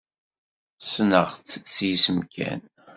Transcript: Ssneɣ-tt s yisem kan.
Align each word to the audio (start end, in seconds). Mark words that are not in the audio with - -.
Ssneɣ-tt 0.83 1.61
s 1.73 1.75
yisem 1.87 2.19
kan. 2.33 2.61